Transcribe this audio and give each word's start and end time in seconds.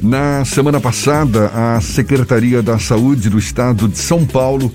Na 0.00 0.44
semana 0.44 0.80
passada, 0.80 1.48
a 1.48 1.80
Secretaria 1.80 2.62
da 2.62 2.78
Saúde 2.78 3.28
do 3.28 3.38
Estado 3.38 3.88
de 3.88 3.98
São 3.98 4.24
Paulo 4.24 4.72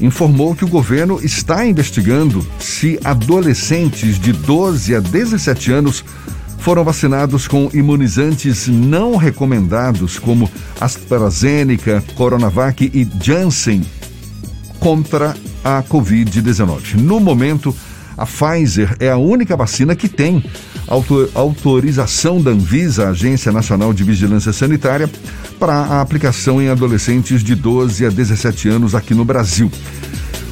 informou 0.00 0.54
que 0.54 0.64
o 0.64 0.68
governo 0.68 1.20
está 1.22 1.66
investigando 1.66 2.44
se 2.58 2.98
adolescentes 3.04 4.18
de 4.18 4.32
12 4.32 4.96
a 4.96 5.00
17 5.00 5.72
anos 5.72 6.02
foram 6.58 6.84
vacinados 6.84 7.46
com 7.46 7.68
imunizantes 7.74 8.66
não 8.66 9.16
recomendados, 9.16 10.18
como 10.18 10.50
AstraZeneca, 10.80 12.02
Coronavac 12.14 12.90
e 12.94 13.06
Janssen, 13.22 13.82
contra 14.80 15.36
a 15.62 15.82
Covid-19. 15.82 16.94
No 16.94 17.20
momento, 17.20 17.74
a 18.16 18.26
Pfizer 18.26 18.96
é 19.00 19.10
a 19.10 19.16
única 19.16 19.56
vacina 19.56 19.94
que 19.94 20.08
tem 20.08 20.44
autorização 21.34 22.40
da 22.40 22.50
Anvisa, 22.50 23.08
Agência 23.08 23.50
Nacional 23.52 23.92
de 23.92 24.04
Vigilância 24.04 24.52
Sanitária, 24.52 25.10
para 25.58 25.74
a 25.74 26.00
aplicação 26.00 26.60
em 26.60 26.68
adolescentes 26.68 27.42
de 27.42 27.54
12 27.54 28.06
a 28.06 28.10
17 28.10 28.68
anos 28.68 28.94
aqui 28.94 29.14
no 29.14 29.24
Brasil. 29.24 29.70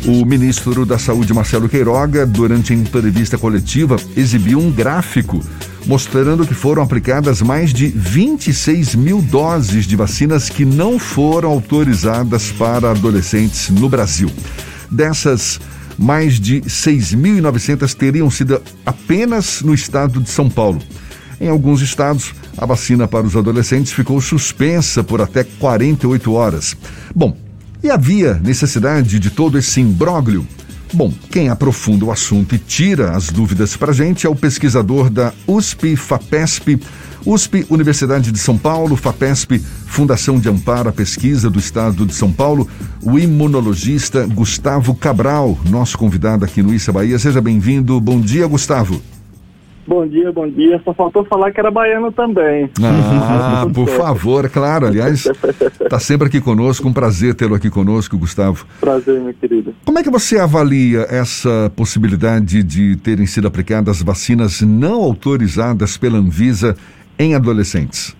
O 0.07 0.25
ministro 0.25 0.87
da 0.87 0.99
Saúde, 0.99 1.35
Marcelo 1.35 1.69
Queiroga, 1.69 2.25
durante 2.25 2.73
a 2.73 2.77
entrevista 2.77 3.37
coletiva, 3.37 3.97
exibiu 4.17 4.59
um 4.59 4.71
gráfico 4.71 5.43
mostrando 5.87 6.47
que 6.47 6.55
foram 6.55 6.83
aplicadas 6.83 7.43
mais 7.43 7.73
de 7.73 7.89
26 7.89 8.95
mil 8.95 9.21
doses 9.23 9.87
de 9.87 9.97
vacinas 9.97 10.49
que 10.49 10.65
não 10.65 10.99
foram 10.99 11.51
autorizadas 11.51 12.53
para 12.53 12.91
adolescentes 12.91 13.71
no 13.71 13.89
Brasil. 13.89 14.31
Dessas, 14.91 15.61
mais 16.01 16.41
de 16.41 16.63
6.900 16.63 17.93
teriam 17.93 18.31
sido 18.31 18.63
apenas 18.87 19.61
no 19.61 19.75
estado 19.75 20.19
de 20.19 20.31
São 20.31 20.49
Paulo. 20.49 20.81
Em 21.39 21.47
alguns 21.47 21.83
estados, 21.83 22.35
a 22.57 22.65
vacina 22.65 23.07
para 23.07 23.27
os 23.27 23.37
adolescentes 23.37 23.93
ficou 23.93 24.19
suspensa 24.19 25.05
por 25.05 25.21
até 25.21 25.45
48 25.45 26.33
horas. 26.33 26.75
Bom, 27.15 27.37
e 27.83 27.91
havia 27.91 28.41
necessidade 28.43 29.19
de 29.19 29.29
todo 29.29 29.59
esse 29.59 29.79
imbróglio? 29.79 30.47
Bom, 30.91 31.13
quem 31.31 31.51
aprofunda 31.51 32.07
o 32.07 32.11
assunto 32.11 32.55
e 32.55 32.59
tira 32.59 33.11
as 33.11 33.29
dúvidas 33.29 33.77
para 33.77 33.91
a 33.91 33.95
gente 33.95 34.27
é 34.27 34.31
o 34.31 34.35
pesquisador 34.35 35.11
da 35.11 35.35
USP 35.47 35.97
FAPESP, 35.97 36.81
USP 37.25 37.67
Universidade 37.69 38.33
de 38.33 38.39
São 38.39 38.57
Paulo, 38.57 38.97
FAPESP, 38.97 39.59
Fundação 39.59 40.39
de 40.39 40.49
Amparo 40.49 40.89
à 40.89 40.93
Pesquisa 40.93 41.51
do 41.51 41.59
Estado 41.59 42.07
de 42.07 42.15
São 42.15 42.33
Paulo, 42.33 42.69
o 43.03 43.19
imunologista 43.19 44.27
Gustavo 44.27 44.95
Cabral, 44.95 45.59
nosso 45.69 45.99
convidado 45.99 46.45
aqui 46.45 46.63
no 46.63 46.73
Issa 46.73 46.93
Bahia. 46.93 47.19
Seja 47.19 47.41
bem-vindo. 47.41 48.01
Bom 48.01 48.21
dia, 48.21 48.47
Gustavo. 48.47 49.01
Bom 49.87 50.07
dia, 50.07 50.31
bom 50.31 50.49
dia. 50.49 50.81
Só 50.85 50.95
faltou 50.95 51.25
falar 51.25 51.51
que 51.51 51.59
era 51.59 51.69
baiano 51.69 52.13
também. 52.13 52.71
Ah, 52.81 53.67
por 53.75 53.89
favor, 53.89 54.49
claro. 54.49 54.87
Aliás, 54.87 55.27
está 55.81 55.99
sempre 55.99 56.29
aqui 56.29 56.41
conosco. 56.41 56.87
Um 56.87 56.93
prazer 56.93 57.35
tê-lo 57.35 57.57
aqui 57.57 57.69
conosco, 57.69 58.17
Gustavo. 58.17 58.65
Prazer, 58.81 59.21
meu 59.21 59.35
querido. 59.35 59.75
Como 59.85 59.99
é 59.99 60.03
que 60.05 60.11
você 60.11 60.39
avalia 60.39 61.09
essa 61.11 61.73
possibilidade 61.75 62.63
de 62.63 62.95
terem 62.99 63.27
sido 63.27 63.49
aplicadas 63.49 64.01
vacinas 64.01 64.61
não 64.61 65.03
autorizadas 65.03 65.97
pela 65.97 66.19
Anvisa 66.19 66.77
em 67.21 67.35
adolescentes? 67.35 68.17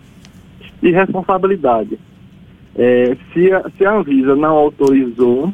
Irresponsabilidade. 0.83 1.99
É, 2.77 3.17
se, 3.33 3.51
a, 3.53 3.65
se 3.77 3.85
a 3.85 3.95
Anvisa 3.95 4.37
não 4.37 4.51
autorizou, 4.57 5.53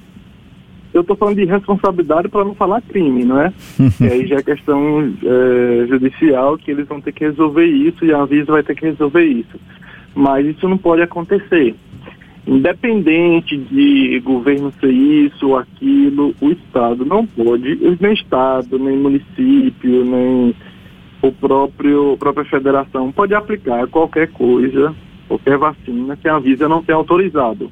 eu 0.92 1.02
estou 1.02 1.16
falando 1.16 1.36
de 1.36 1.44
responsabilidade 1.44 2.28
para 2.28 2.44
não 2.44 2.54
falar 2.54 2.82
crime, 2.82 3.24
não 3.24 3.40
é? 3.40 3.52
e 4.00 4.04
aí 4.04 4.26
já 4.26 4.36
é 4.36 4.42
questão 4.42 5.14
é, 5.22 5.86
judicial 5.86 6.58
que 6.58 6.70
eles 6.70 6.88
vão 6.88 7.00
ter 7.00 7.12
que 7.12 7.24
resolver 7.24 7.66
isso 7.66 8.04
e 8.04 8.12
a 8.12 8.18
Anvisa 8.18 8.52
vai 8.52 8.62
ter 8.62 8.74
que 8.74 8.86
resolver 8.86 9.24
isso. 9.24 9.60
Mas 10.14 10.44
isso 10.46 10.68
não 10.68 10.78
pode 10.78 11.02
acontecer. 11.02 11.74
Independente 12.46 13.56
de 13.56 14.20
governo 14.20 14.72
ser 14.80 14.90
isso 14.90 15.48
ou 15.48 15.58
aquilo, 15.58 16.34
o 16.40 16.50
Estado 16.50 17.04
não 17.04 17.26
pode, 17.26 17.96
nem 18.00 18.12
Estado, 18.12 18.78
nem 18.78 18.96
município, 18.96 20.04
nem 20.04 20.54
o 21.28 21.32
próprio 21.32 22.14
a 22.14 22.16
própria 22.16 22.44
federação 22.44 23.12
pode 23.12 23.34
aplicar 23.34 23.86
qualquer 23.88 24.30
coisa, 24.32 24.94
qualquer 25.28 25.58
vacina 25.58 26.16
que 26.16 26.28
a 26.28 26.36
Anvisa 26.36 26.68
não 26.68 26.82
tenha 26.82 26.96
autorizado. 26.96 27.70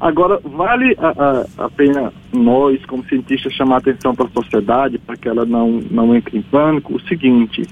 Agora, 0.00 0.40
vale 0.44 0.96
a, 0.98 1.08
a, 1.08 1.64
a 1.64 1.70
pena 1.70 2.12
nós, 2.32 2.84
como 2.86 3.04
cientistas, 3.04 3.52
chamar 3.54 3.78
atenção 3.78 4.14
para 4.14 4.26
a 4.26 4.42
sociedade, 4.42 4.98
para 4.98 5.16
que 5.16 5.28
ela 5.28 5.46
não, 5.46 5.80
não 5.90 6.14
entre 6.14 6.36
em 6.36 6.42
pânico, 6.42 6.96
o 6.96 7.00
seguinte, 7.00 7.62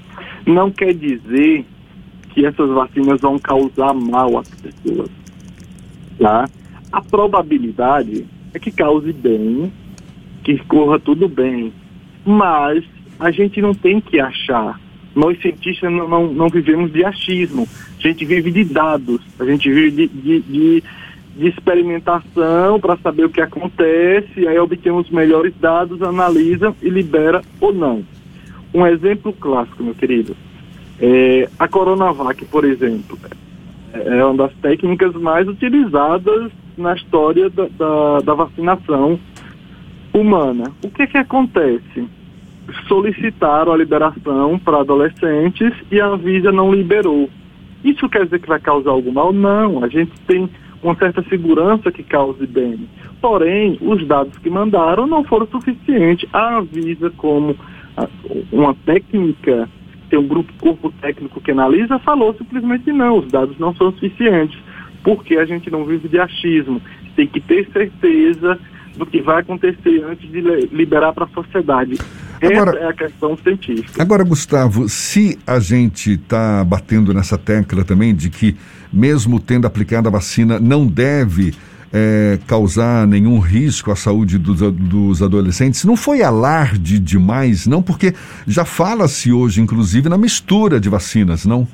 não 0.45 0.71
quer 0.71 0.93
dizer 0.93 1.65
que 2.29 2.45
essas 2.45 2.69
vacinas 2.69 3.21
vão 3.21 3.37
causar 3.37 3.93
mal 3.93 4.37
às 4.37 4.49
pessoas. 4.49 5.09
Tá? 6.17 6.49
A 6.91 7.01
probabilidade 7.01 8.25
é 8.53 8.59
que 8.59 8.71
cause 8.71 9.11
bem, 9.11 9.71
que 10.43 10.57
corra 10.65 10.99
tudo 10.99 11.27
bem, 11.27 11.73
mas 12.25 12.83
a 13.19 13.31
gente 13.31 13.61
não 13.61 13.73
tem 13.73 13.99
que 13.99 14.19
achar. 14.19 14.79
Nós 15.15 15.39
cientistas 15.41 15.91
não, 15.91 16.07
não, 16.07 16.33
não 16.33 16.49
vivemos 16.49 16.91
de 16.91 17.05
achismo, 17.05 17.67
a 17.99 18.01
gente 18.01 18.25
vive 18.25 18.51
de 18.51 18.63
dados, 18.63 19.21
a 19.39 19.45
gente 19.45 19.71
vive 19.71 19.91
de, 19.91 20.07
de, 20.07 20.39
de 20.39 20.83
de 21.35 21.47
experimentação 21.47 22.79
para 22.79 22.97
saber 22.97 23.25
o 23.25 23.29
que 23.29 23.41
acontece, 23.41 24.47
aí 24.47 24.57
obtemos 24.59 25.09
melhores 25.09 25.53
dados, 25.59 26.01
analisa 26.01 26.75
e 26.81 26.89
libera 26.89 27.41
ou 27.59 27.73
não. 27.73 28.03
Um 28.73 28.85
exemplo 28.85 29.33
clássico, 29.33 29.83
meu 29.83 29.95
querido, 29.95 30.35
é 30.99 31.49
a 31.57 31.67
Coronavac, 31.67 32.45
por 32.45 32.63
exemplo, 32.65 33.17
é 33.93 34.23
uma 34.23 34.47
das 34.47 34.53
técnicas 34.57 35.13
mais 35.15 35.47
utilizadas 35.47 36.51
na 36.77 36.95
história 36.95 37.49
da, 37.49 37.67
da, 37.77 38.19
da 38.19 38.33
vacinação 38.33 39.19
humana. 40.13 40.71
O 40.83 40.89
que 40.89 41.07
que 41.07 41.17
acontece? 41.17 42.07
Solicitaram 42.87 43.73
a 43.73 43.77
liberação 43.77 44.57
para 44.57 44.79
adolescentes 44.79 45.73
e 45.91 45.99
a 45.99 46.07
Anvisa 46.07 46.51
não 46.51 46.73
liberou. 46.73 47.29
Isso 47.83 48.07
quer 48.07 48.25
dizer 48.25 48.39
que 48.39 48.47
vai 48.47 48.59
causar 48.59 48.91
algum 48.91 49.11
mal? 49.11 49.33
Não. 49.33 49.83
A 49.83 49.87
gente 49.89 50.11
tem 50.27 50.49
uma 50.81 50.95
certa 50.95 51.23
segurança 51.23 51.91
que 51.91 52.03
cause 52.03 52.45
bem. 52.47 52.87
Porém, 53.21 53.77
os 53.81 54.05
dados 54.05 54.37
que 54.37 54.49
mandaram 54.49 55.07
não 55.07 55.23
foram 55.23 55.47
suficientes. 55.47 56.27
A 56.33 56.57
Anvisa, 56.57 57.09
como 57.11 57.55
uma 58.51 58.73
técnica, 58.85 59.69
tem 60.09 60.19
um 60.19 60.27
grupo 60.27 60.51
corpo 60.59 60.91
técnico 61.01 61.41
que 61.41 61.51
analisa, 61.51 61.99
falou 61.99 62.33
simplesmente 62.33 62.91
não, 62.91 63.19
os 63.19 63.31
dados 63.31 63.57
não 63.57 63.73
são 63.75 63.91
suficientes, 63.93 64.59
porque 65.03 65.37
a 65.37 65.45
gente 65.45 65.71
não 65.71 65.85
vive 65.85 66.07
de 66.07 66.19
achismo. 66.19 66.81
Tem 67.15 67.27
que 67.27 67.39
ter 67.39 67.67
certeza 67.71 68.59
do 68.97 69.05
que 69.05 69.21
vai 69.21 69.41
acontecer 69.41 70.03
antes 70.03 70.29
de 70.29 70.41
liberar 70.71 71.13
para 71.13 71.25
a 71.25 71.29
sociedade. 71.29 71.95
Agora, 72.47 72.71
Essa 72.71 72.79
é 72.79 72.89
a 72.89 72.93
questão 72.93 73.37
científica. 73.37 74.01
Agora, 74.01 74.23
Gustavo, 74.23 74.89
se 74.89 75.39
a 75.47 75.59
gente 75.59 76.13
está 76.13 76.63
batendo 76.63 77.13
nessa 77.13 77.37
tecla 77.37 77.83
também 77.83 78.13
de 78.13 78.29
que, 78.29 78.55
mesmo 78.91 79.39
tendo 79.39 79.65
aplicado 79.65 80.07
a 80.07 80.11
vacina, 80.11 80.59
não 80.59 80.85
deve 80.85 81.53
é, 81.93 82.39
causar 82.47 83.05
nenhum 83.07 83.37
risco 83.39 83.91
à 83.91 83.95
saúde 83.95 84.37
dos, 84.39 84.59
dos 84.59 85.21
adolescentes, 85.21 85.85
não 85.85 85.95
foi 85.95 86.23
alarde 86.23 86.99
demais, 86.99 87.67
não? 87.67 87.83
Porque 87.83 88.13
já 88.47 88.65
fala-se 88.65 89.31
hoje, 89.31 89.61
inclusive, 89.61 90.09
na 90.09 90.17
mistura 90.17 90.79
de 90.79 90.89
vacinas, 90.89 91.45
não? 91.45 91.67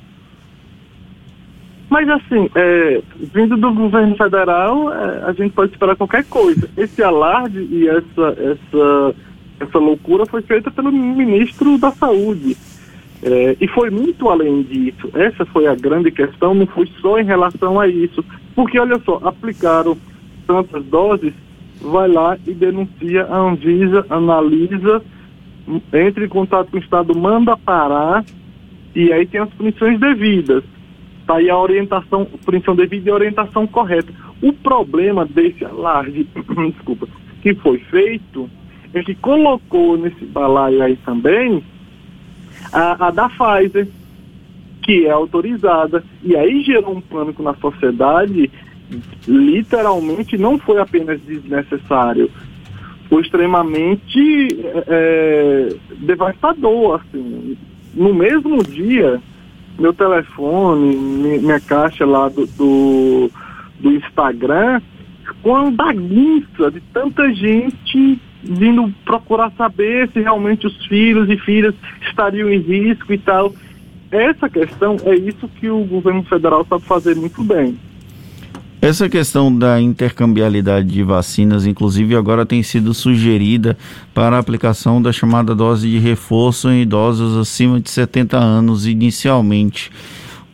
Mas 1.89 2.07
assim, 2.07 2.49
é, 2.53 3.01
vindo 3.33 3.57
do 3.57 3.73
governo 3.73 4.15
federal, 4.15 4.93
é, 4.93 5.23
a 5.25 5.33
gente 5.33 5.53
pode 5.53 5.71
esperar 5.71 5.95
qualquer 5.95 6.23
coisa. 6.25 6.69
Esse 6.77 7.01
alarde 7.01 7.59
e 7.71 7.87
essa, 7.87 8.37
essa 8.37 9.15
essa 9.59 9.77
loucura 9.77 10.25
foi 10.25 10.41
feita 10.41 10.71
pelo 10.71 10.91
ministro 10.91 11.77
da 11.77 11.91
Saúde. 11.91 12.55
É, 13.21 13.57
e 13.59 13.67
foi 13.67 13.89
muito 13.89 14.29
além 14.29 14.63
disso. 14.63 15.09
Essa 15.13 15.45
foi 15.45 15.67
a 15.67 15.75
grande 15.75 16.09
questão, 16.11 16.53
não 16.53 16.65
foi 16.65 16.89
só 17.01 17.19
em 17.19 17.25
relação 17.25 17.79
a 17.79 17.87
isso. 17.87 18.23
Porque, 18.55 18.79
olha 18.79 18.99
só, 18.99 19.19
aplicaram 19.23 19.97
tantas 20.47 20.83
doses, 20.85 21.33
vai 21.81 22.07
lá 22.07 22.37
e 22.47 22.53
denuncia 22.53 23.25
a 23.25 23.37
Anvisa, 23.37 24.05
analisa, 24.09 25.03
entra 25.93 26.25
em 26.25 26.29
contato 26.29 26.71
com 26.71 26.77
o 26.77 26.79
Estado, 26.79 27.15
manda 27.15 27.55
parar, 27.57 28.23
e 28.95 29.11
aí 29.11 29.25
tem 29.25 29.41
as 29.41 29.49
punições 29.49 29.99
devidas. 29.99 30.63
Está 31.21 31.35
aí 31.35 31.49
a 31.49 31.57
orientação, 31.57 32.25
punição 32.45 32.75
devida 32.75 33.09
e 33.09 33.11
a 33.11 33.15
orientação 33.15 33.67
correta. 33.67 34.11
O 34.41 34.51
problema 34.51 35.25
desse 35.25 35.63
alarde, 35.63 36.23
desculpa, 36.73 37.07
que 37.41 37.53
foi 37.55 37.79
feito 37.79 38.49
ele 38.93 39.15
colocou 39.15 39.97
nesse 39.97 40.25
balaio 40.25 40.81
aí 40.81 40.95
também 40.97 41.63
a, 42.71 43.07
a 43.07 43.11
da 43.11 43.29
Pfizer, 43.29 43.87
que 44.81 45.05
é 45.05 45.11
autorizada, 45.11 46.03
e 46.23 46.35
aí 46.35 46.61
gerou 46.61 46.95
um 46.95 47.01
pânico 47.01 47.43
na 47.43 47.53
sociedade, 47.55 48.49
literalmente 49.27 50.37
não 50.37 50.57
foi 50.57 50.79
apenas 50.79 51.21
desnecessário, 51.21 52.29
foi 53.07 53.21
extremamente 53.21 54.47
é, 54.87 55.75
devastador, 55.97 57.01
assim. 57.01 57.57
No 57.93 58.13
mesmo 58.13 58.63
dia, 58.63 59.19
meu 59.77 59.93
telefone, 59.93 60.95
minha 61.39 61.59
caixa 61.59 62.05
lá 62.05 62.29
do, 62.29 62.45
do, 62.45 63.31
do 63.79 63.91
Instagram, 63.91 64.81
com 65.41 65.51
uma 65.51 65.71
bagunça 65.71 66.69
de 66.71 66.81
tanta 66.93 67.33
gente 67.33 68.19
vindo 68.43 68.93
procurar 69.03 69.51
saber 69.57 70.09
se 70.11 70.19
realmente 70.19 70.67
os 70.67 70.85
filhos 70.85 71.29
e 71.29 71.37
filhas 71.37 71.75
estariam 72.07 72.49
em 72.49 72.59
risco 72.59 73.13
e 73.13 73.17
tal. 73.17 73.53
Essa 74.11 74.49
questão 74.49 74.97
é 75.05 75.15
isso 75.15 75.47
que 75.59 75.69
o 75.69 75.83
governo 75.83 76.23
federal 76.23 76.65
sabe 76.67 76.83
fazer 76.83 77.15
muito 77.15 77.43
bem. 77.43 77.77
Essa 78.81 79.09
questão 79.09 79.53
da 79.53 79.79
intercambialidade 79.81 80.87
de 80.87 81.03
vacinas, 81.03 81.65
inclusive, 81.65 82.15
agora 82.15 82.45
tem 82.45 82.63
sido 82.63 82.93
sugerida 82.93 83.77
para 84.13 84.37
a 84.37 84.39
aplicação 84.39 85.01
da 85.01 85.11
chamada 85.11 85.53
dose 85.53 85.89
de 85.89 85.99
reforço 85.99 86.69
em 86.69 86.83
idosos 86.83 87.37
acima 87.37 87.81
de 87.81 87.89
70 87.89 88.37
anos 88.37 88.87
inicialmente. 88.87 89.91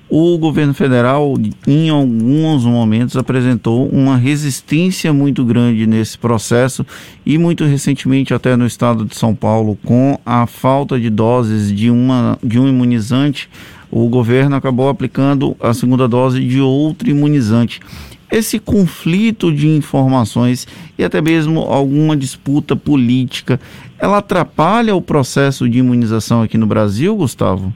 O 0.08 0.38
governo 0.38 0.74
federal, 0.74 1.34
em 1.66 1.90
alguns 1.90 2.64
momentos, 2.64 3.18
apresentou 3.18 3.88
uma 3.90 4.16
resistência 4.16 5.12
muito 5.12 5.44
grande 5.44 5.88
nesse 5.88 6.16
processo 6.16 6.86
e, 7.26 7.40
muito 7.40 7.66
recentemente, 7.66 8.32
até 8.32 8.56
no 8.56 8.68
estado 8.68 9.04
de 9.04 9.16
São 9.16 9.34
Paulo, 9.34 9.76
com 9.84 10.20
a 10.24 10.46
falta 10.46 11.00
de 11.00 11.10
doses 11.10 11.76
de, 11.76 11.90
uma, 11.90 12.38
de 12.44 12.60
um 12.60 12.68
imunizante, 12.68 13.50
o 13.90 14.08
governo 14.08 14.56
acabou 14.56 14.90
aplicando 14.90 15.58
a 15.60 15.74
segunda 15.74 16.08
dose 16.08 16.40
de 16.40 16.62
outro 16.62 17.10
imunizante. 17.10 17.80
Esse 18.32 18.60
conflito 18.60 19.52
de 19.52 19.68
informações 19.68 20.68
e 21.00 21.04
até 21.04 21.20
mesmo 21.20 21.62
alguma 21.62 22.16
disputa 22.16 22.76
política, 22.76 23.60
ela 23.98 24.20
atrapalha 24.20 24.96
o 24.96 25.02
processo 25.02 25.68
de 25.68 25.80
imunização 25.80 26.44
aqui 26.44 26.58
no 26.58 26.68
Brasil, 26.68 27.16
Gustavo? 27.16 27.74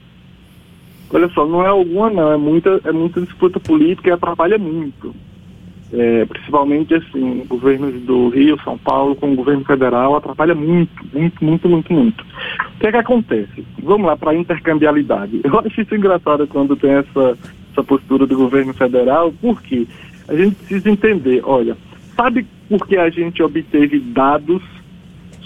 Olha 1.12 1.30
só, 1.30 1.46
não 1.46 1.64
é 1.64 1.68
alguma 1.68 2.10
não, 2.10 2.32
é 2.32 2.38
muita, 2.38 2.82
é 2.84 2.92
muita 2.92 3.22
disputa 3.22 3.60
política 3.60 4.10
e 4.10 4.12
atrapalha 4.12 4.58
muito. 4.58 5.16
É, 5.92 6.24
principalmente 6.26 6.94
assim, 6.94 7.44
governos 7.48 8.00
do 8.04 8.30
Rio, 8.30 8.62
São 8.64 8.78
Paulo, 8.78 9.16
com 9.16 9.34
o 9.34 9.36
governo 9.36 9.66
federal, 9.66 10.16
atrapalha 10.16 10.54
muito, 10.54 10.92
muito, 11.12 11.44
muito, 11.44 11.68
muito, 11.68 11.92
muito. 11.92 12.24
O 12.76 12.80
que 12.80 12.88
é 12.88 12.92
que 12.92 12.98
acontece? 12.98 13.66
Vamos 13.82 14.06
lá 14.06 14.16
para 14.16 14.32
a 14.32 14.36
intercambialidade. 14.36 15.42
Eu 15.46 15.60
acho 15.60 15.82
isso 15.82 15.96
engraçado 15.96 16.46
quando 16.46 16.76
tem 16.76 16.92
essa, 16.92 17.36
essa 17.72 17.84
postura 17.84 18.28
do 18.28 18.38
governo 18.38 18.72
federal, 18.74 19.34
porque 19.42 19.88
a 20.28 20.36
gente 20.36 20.56
precisa 20.58 20.92
entender, 20.92 21.42
olha, 21.44 21.76
sabe 22.16 22.46
por 22.70 22.86
que 22.88 22.96
a 22.96 23.10
gente 23.10 23.42
obteve 23.42 24.00
dados 24.00 24.62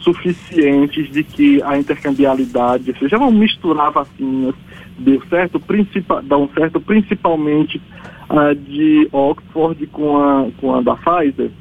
suficientes 0.04 1.10
de 1.10 1.24
que 1.24 1.64
a 1.64 1.78
intercambialidade, 1.78 2.92
ou 2.92 2.98
seja, 2.98 3.18
vamos 3.18 3.36
misturar 3.36 3.92
vacinas, 3.92 4.54
deu 4.98 5.22
certo, 5.30 5.60
principal, 5.60 6.22
dão 6.22 6.50
certo 6.54 6.80
principalmente 6.80 7.82
a 8.30 8.54
de 8.54 9.08
Oxford 9.12 9.86
com 9.88 10.18
a, 10.18 10.48
com 10.58 10.76
a 10.76 10.82
da 10.82 10.96
Pfizer, 10.96 11.52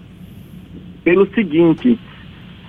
pelo 1.04 1.26
seguinte, 1.34 1.98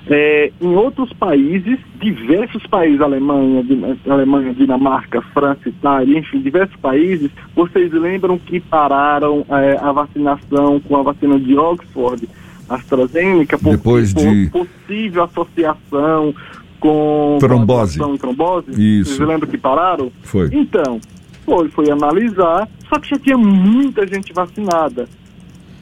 é, 0.08 0.52
em 0.60 0.76
outros 0.76 1.14
países, 1.14 1.80
diversos 2.02 2.66
países, 2.68 3.00
Alemanha, 3.00 3.64
Alemanha, 4.08 4.54
Dinamarca, 4.54 5.22
França, 5.34 5.70
Itália, 5.70 6.20
enfim, 6.20 6.42
diversos 6.42 6.76
países, 6.78 7.32
vocês 7.56 7.92
lembram 7.94 8.38
que 8.38 8.60
pararam 8.60 9.46
é, 9.50 9.78
a 9.80 9.92
vacinação 9.92 10.80
com 10.82 10.98
a 10.98 11.04
vacina 11.04 11.40
de 11.40 11.58
Oxford, 11.58 12.28
AstraZeneca, 12.68 13.58
por, 13.58 13.78
Depois 13.78 14.14
de... 14.14 14.50
por 14.50 14.66
possível 14.66 15.24
associação 15.24 16.34
com 16.84 17.38
trombose. 17.40 17.98
Trombose. 18.20 18.72
Isso. 18.72 19.16
Vocês 19.16 19.28
lembram 19.28 19.50
que 19.50 19.58
pararam? 19.58 20.12
Foi. 20.24 20.50
Então, 20.52 21.00
foi, 21.46 21.70
foi 21.70 21.90
analisar, 21.90 22.68
só 22.90 23.00
que 23.00 23.10
já 23.10 23.18
tinha 23.18 23.38
muita 23.38 24.06
gente 24.06 24.34
vacinada. 24.34 25.08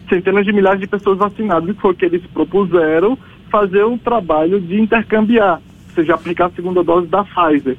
Centenas 0.08 0.46
de 0.46 0.54
milhares 0.54 0.80
de 0.80 0.86
pessoas 0.86 1.18
vacinadas, 1.18 1.68
e 1.68 1.74
foi 1.74 1.96
que 1.96 2.06
eles 2.06 2.22
propuseram 2.28 3.18
fazer 3.50 3.84
um 3.84 3.98
trabalho 3.98 4.62
de 4.62 4.80
intercambiar, 4.80 5.56
ou 5.90 5.96
seja, 5.96 6.14
aplicar 6.14 6.46
a 6.46 6.52
segunda 6.52 6.84
dose 6.84 7.08
da 7.08 7.24
Pfizer. 7.24 7.78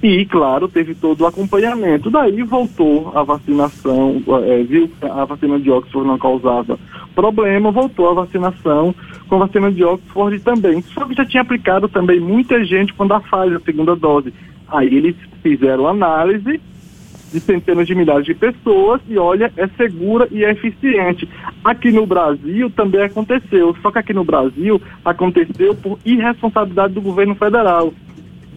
E, 0.00 0.24
claro, 0.24 0.68
teve 0.68 0.94
todo 0.94 1.22
o 1.22 1.26
acompanhamento. 1.26 2.10
Daí 2.10 2.42
voltou 2.42 3.12
a 3.14 3.22
vacinação, 3.24 4.22
é, 4.46 4.62
viu 4.62 4.88
que 4.88 5.04
a 5.04 5.24
vacina 5.24 5.58
de 5.58 5.70
Oxford 5.70 6.06
não 6.06 6.16
causava 6.16 6.78
problema, 7.14 7.70
voltou 7.70 8.10
a 8.10 8.14
vacinação 8.14 8.94
com 9.28 9.38
vacina 9.38 9.70
de 9.70 9.84
Oxford 9.84 10.38
também. 10.40 10.82
Só 10.82 11.04
que 11.04 11.14
já 11.14 11.24
tinha 11.24 11.42
aplicado 11.42 11.88
também 11.88 12.20
muita 12.20 12.64
gente 12.64 12.92
quando 12.94 13.12
a 13.12 13.20
Pfizer, 13.20 13.56
a 13.56 13.60
segunda 13.60 13.96
dose. 13.96 14.32
Aí 14.68 14.94
eles 14.94 15.16
fizeram 15.42 15.86
análise 15.86 16.60
de 17.32 17.40
centenas 17.40 17.86
de 17.86 17.94
milhares 17.94 18.26
de 18.26 18.34
pessoas 18.34 19.00
e 19.08 19.16
olha, 19.16 19.52
é 19.56 19.66
segura 19.68 20.28
e 20.30 20.44
é 20.44 20.50
eficiente. 20.50 21.28
Aqui 21.64 21.90
no 21.92 22.06
Brasil 22.06 22.70
também 22.70 23.02
aconteceu, 23.02 23.74
só 23.80 23.90
que 23.90 23.98
aqui 23.98 24.12
no 24.12 24.24
Brasil 24.24 24.80
aconteceu 25.04 25.74
por 25.74 25.98
irresponsabilidade 26.04 26.94
do 26.94 27.00
governo 27.00 27.34
federal. 27.34 27.92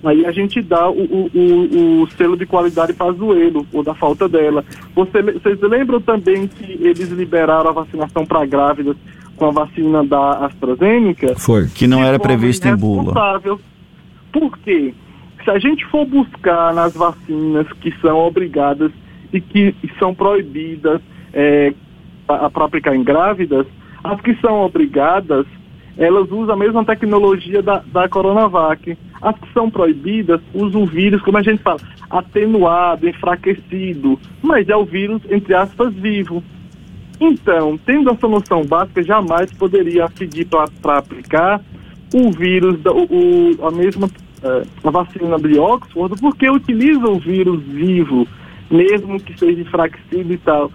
Aí 0.03 0.25
a 0.25 0.31
gente 0.31 0.61
dá 0.61 0.89
o, 0.89 1.01
o, 1.01 1.29
o, 1.33 2.01
o 2.01 2.07
selo 2.11 2.35
de 2.35 2.45
qualidade 2.45 2.93
para 2.93 3.05
Pazuello, 3.05 3.65
ou 3.71 3.83
da 3.83 3.93
falta 3.93 4.27
dela. 4.27 4.65
Você, 4.93 5.21
vocês 5.21 5.61
lembram 5.61 6.01
também 6.01 6.47
que 6.47 6.77
eles 6.81 7.09
liberaram 7.09 7.69
a 7.69 7.73
vacinação 7.73 8.25
para 8.25 8.45
grávidas 8.45 8.97
com 9.37 9.45
a 9.45 9.51
vacina 9.51 10.03
da 10.03 10.45
AstraZeneca? 10.45 11.35
Foi. 11.39 11.67
Que 11.67 11.87
não 11.87 12.03
era 12.03 12.19
previsto 12.19 12.67
em 12.67 12.75
bula. 12.75 13.13
Por 14.31 14.57
quê? 14.59 14.93
Se 15.43 15.49
a 15.49 15.59
gente 15.59 15.85
for 15.85 16.05
buscar 16.05 16.73
nas 16.73 16.93
vacinas 16.93 17.67
que 17.81 17.93
são 18.01 18.17
obrigadas 18.17 18.91
e 19.31 19.39
que 19.39 19.75
são 19.99 20.13
proibidas 20.13 21.01
é, 21.33 21.73
para 22.25 22.65
aplicar 22.65 22.95
em 22.95 23.03
grávidas, 23.03 23.65
as 24.03 24.19
que 24.21 24.35
são 24.41 24.61
obrigadas, 24.61 25.45
elas 25.97 26.31
usam 26.31 26.55
a 26.55 26.57
mesma 26.57 26.83
tecnologia 26.83 27.61
da, 27.61 27.83
da 27.85 28.09
Coronavac. 28.09 28.97
As 29.21 29.37
que 29.37 29.53
são 29.53 29.69
proibidas 29.69 30.41
usam 30.53 30.83
o 30.83 30.85
vírus, 30.85 31.21
como 31.21 31.37
a 31.37 31.43
gente 31.43 31.61
fala, 31.61 31.79
atenuado, 32.09 33.07
enfraquecido, 33.07 34.19
mas 34.41 34.67
é 34.69 34.75
o 34.75 34.85
vírus, 34.85 35.21
entre 35.29 35.53
aspas, 35.53 35.93
vivo. 35.93 36.43
Então, 37.19 37.79
tendo 37.85 38.09
essa 38.09 38.27
noção 38.27 38.65
básica, 38.65 39.01
jamais 39.03 39.51
poderia 39.53 40.09
pedir 40.09 40.45
para 40.45 40.97
aplicar 40.97 41.61
o 42.13 42.31
vírus, 42.31 42.79
o, 42.85 43.65
a 43.65 43.71
mesma 43.71 44.07
uh, 44.07 44.67
a 44.87 44.91
vacina 44.91 45.37
de 45.39 45.57
Oxford, 45.57 46.19
porque 46.19 46.49
utiliza 46.49 47.05
o 47.07 47.19
vírus 47.19 47.61
vivo, 47.63 48.27
mesmo 48.69 49.19
que 49.19 49.37
seja 49.37 49.61
enfraquecido 49.61 50.33
e 50.33 50.37
tal. 50.37 50.71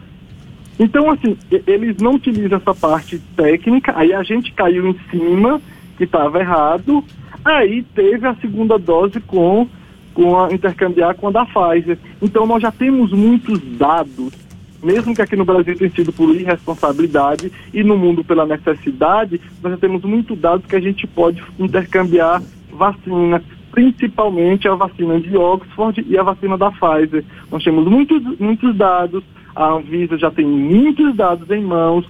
Então, 0.78 1.10
assim, 1.10 1.36
eles 1.66 1.96
não 1.96 2.14
utilizam 2.14 2.58
essa 2.58 2.74
parte 2.74 3.18
técnica, 3.36 3.92
aí 3.96 4.12
a 4.12 4.22
gente 4.22 4.52
caiu 4.52 4.86
em 4.86 4.96
cima, 5.10 5.60
que 5.96 6.04
estava 6.04 6.38
errado, 6.38 7.02
aí 7.44 7.82
teve 7.94 8.26
a 8.26 8.34
segunda 8.36 8.78
dose 8.78 9.20
com, 9.20 9.66
com 10.14 10.38
a 10.38 10.52
intercambiar 10.52 11.16
com 11.16 11.28
a 11.28 11.30
da 11.32 11.44
Pfizer. 11.44 11.98
Então, 12.22 12.46
nós 12.46 12.62
já 12.62 12.70
temos 12.70 13.12
muitos 13.12 13.60
dados, 13.76 14.32
mesmo 14.80 15.14
que 15.14 15.22
aqui 15.22 15.34
no 15.34 15.44
Brasil 15.44 15.76
tenha 15.76 15.90
sido 15.90 16.12
por 16.12 16.32
irresponsabilidade 16.34 17.50
e 17.74 17.82
no 17.82 17.98
mundo 17.98 18.22
pela 18.22 18.46
necessidade, 18.46 19.40
nós 19.60 19.72
já 19.72 19.78
temos 19.78 20.02
muitos 20.04 20.38
dados 20.38 20.64
que 20.64 20.76
a 20.76 20.80
gente 20.80 21.08
pode 21.08 21.42
intercambiar 21.58 22.40
vacina, 22.70 23.42
principalmente 23.72 24.68
a 24.68 24.76
vacina 24.76 25.20
de 25.20 25.36
Oxford 25.36 26.06
e 26.08 26.16
a 26.16 26.22
vacina 26.22 26.56
da 26.56 26.70
Pfizer. 26.70 27.24
Nós 27.50 27.64
temos 27.64 27.84
muitos, 27.86 28.22
muitos 28.38 28.76
dados, 28.76 29.24
a 29.58 29.72
Anvisa 29.72 30.16
já 30.16 30.30
tem 30.30 30.46
muitos 30.46 31.16
dados 31.16 31.50
em 31.50 31.60
mãos, 31.60 32.08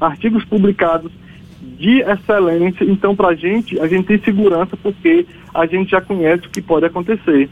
artigos 0.00 0.42
publicados 0.46 1.12
de 1.60 2.00
excelência. 2.00 2.84
Então, 2.84 3.14
para 3.14 3.28
a 3.28 3.34
gente, 3.34 3.78
a 3.80 3.86
gente 3.86 4.06
tem 4.06 4.18
segurança 4.18 4.76
porque 4.76 5.26
a 5.54 5.66
gente 5.66 5.90
já 5.90 6.00
conhece 6.00 6.46
o 6.46 6.50
que 6.50 6.62
pode 6.62 6.86
acontecer. 6.86 7.48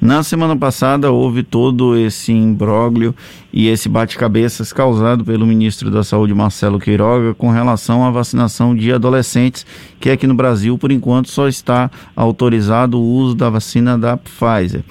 Na 0.00 0.22
semana 0.22 0.56
passada 0.56 1.10
houve 1.10 1.42
todo 1.42 1.94
esse 1.94 2.32
imbróglio 2.32 3.14
e 3.52 3.68
esse 3.68 3.86
bate-cabeças 3.86 4.72
causado 4.72 5.22
pelo 5.26 5.46
ministro 5.46 5.90
da 5.90 6.02
Saúde 6.02 6.32
Marcelo 6.32 6.78
Queiroga 6.78 7.34
com 7.34 7.50
relação 7.50 8.02
à 8.02 8.10
vacinação 8.10 8.74
de 8.74 8.90
adolescentes, 8.90 9.66
que 10.00 10.08
aqui 10.08 10.26
no 10.26 10.34
Brasil, 10.34 10.78
por 10.78 10.90
enquanto, 10.90 11.28
só 11.28 11.46
está 11.46 11.90
autorizado 12.16 12.98
o 12.98 13.04
uso 13.04 13.34
da 13.34 13.50
vacina 13.50 13.98
da 13.98 14.16
Pfizer. 14.16 14.82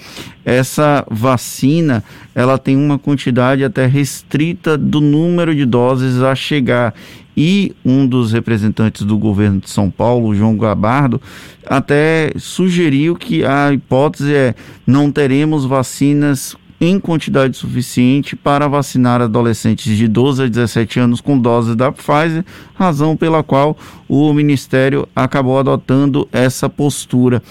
Essa 0.46 1.04
vacina, 1.10 2.04
ela 2.36 2.60
tem 2.60 2.78
uma 2.78 3.00
quantidade 3.00 3.64
até 3.64 3.88
restrita 3.88 4.78
do 4.78 5.02
número 5.02 5.56
de 5.56 5.66
doses 5.66 6.22
a 6.22 6.36
chegar 6.36 6.94
e 7.42 7.74
um 7.86 8.06
dos 8.06 8.34
representantes 8.34 9.06
do 9.06 9.18
governo 9.18 9.62
de 9.62 9.70
São 9.70 9.90
Paulo, 9.90 10.36
João 10.36 10.58
Gabardo, 10.58 11.22
até 11.66 12.34
sugeriu 12.36 13.16
que 13.16 13.46
a 13.46 13.72
hipótese 13.72 14.34
é 14.34 14.54
não 14.86 15.10
teremos 15.10 15.64
vacinas 15.64 16.54
em 16.82 17.00
quantidade 17.00 17.56
suficiente 17.56 18.36
para 18.36 18.68
vacinar 18.68 19.22
adolescentes 19.22 19.96
de 19.96 20.06
12 20.06 20.44
a 20.44 20.48
17 20.48 21.00
anos 21.00 21.22
com 21.22 21.40
doses 21.40 21.78
da 21.78 21.94
Pfizer, 21.94 22.44
razão 22.76 23.16
pela 23.16 23.42
qual 23.42 23.78
o 24.06 24.34
Ministério 24.34 25.08
acabou 25.16 25.58
adotando 25.58 26.28
essa 26.34 26.68
postura. 26.68 27.42